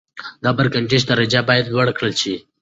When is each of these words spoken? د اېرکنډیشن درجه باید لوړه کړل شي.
د 0.43 0.45
اېرکنډیشن 0.57 1.07
درجه 1.09 1.39
باید 1.49 1.71
لوړه 1.73 1.93
کړل 1.97 2.13
شي. 2.21 2.35